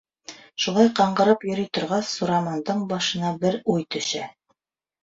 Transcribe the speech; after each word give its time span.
Шулай 0.63 0.89
ҡаңғырып 0.99 1.45
йөрөй 1.49 1.69
торғас, 1.79 2.15
Сурамандың 2.17 2.83
башына 2.95 3.39
бер 3.47 3.63
уй 3.77 3.89
төшә. 3.97 4.29